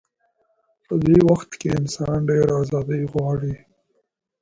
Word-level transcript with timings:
په 0.85 0.93
دې 1.05 1.17
وخت 1.29 1.49
کې 1.59 1.69
انسان 1.79 2.17
ډېره 2.29 2.53
ازادي 2.63 3.01
غواړي. 3.11 3.55